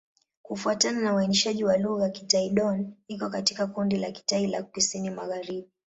Kufuatana 0.41 1.01
na 1.01 1.15
uainishaji 1.15 1.63
wa 1.63 1.77
lugha, 1.77 2.09
Kitai-Dón 2.09 2.91
iko 3.07 3.29
katika 3.29 3.67
kundi 3.67 3.97
la 3.97 4.11
Kitai 4.11 4.51
ya 4.51 4.63
Kusini-Magharibi. 4.63 5.69